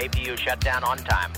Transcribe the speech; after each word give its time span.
APU 0.00 0.34
shutdown 0.38 0.82
on 0.82 0.96
time. 0.96 1.30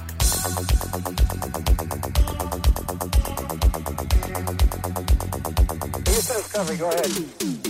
Houston 6.06 6.36
Discovery, 6.36 6.76
go 6.76 6.88
ahead. 6.90 7.61